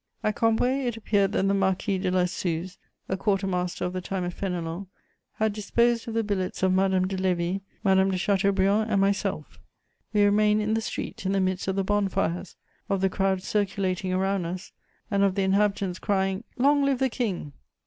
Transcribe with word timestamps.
At 0.23 0.35
Cambrai 0.35 0.87
it 0.87 0.97
appeared 0.97 1.31
that 1.33 1.47
the 1.47 1.53
Marquis 1.53 1.99
de 1.99 2.09
La 2.09 2.25
Suze, 2.25 2.79
a 3.07 3.15
quarter 3.15 3.45
master 3.45 3.85
of 3.85 3.93
the 3.93 4.01
time 4.01 4.23
of 4.23 4.35
Fénelon, 4.35 4.87
had 5.33 5.53
disposed 5.53 6.07
of 6.07 6.15
the 6.15 6.23
billets 6.23 6.63
of 6.63 6.73
Madame 6.73 7.07
de 7.07 7.15
Lévis, 7.17 7.61
Madame 7.83 8.09
de 8.09 8.17
Chateaubriand 8.17 8.89
and 8.89 8.99
myself. 8.99 9.59
We 10.11 10.23
remained 10.25 10.59
in 10.63 10.73
the 10.73 10.81
street, 10.81 11.23
in 11.27 11.33
the 11.33 11.39
midst 11.39 11.67
of 11.67 11.75
the 11.75 11.83
bon 11.83 12.09
fires, 12.09 12.55
of 12.89 13.01
the 13.01 13.09
crowd 13.11 13.43
circulating 13.43 14.11
around 14.11 14.45
us, 14.47 14.71
and 15.11 15.21
of 15.21 15.35
the 15.35 15.43
inhabitants 15.43 15.99
crying, 15.99 16.45
"Long 16.57 16.83
live 16.83 16.97
the 16.97 17.07
King!" 17.09 17.53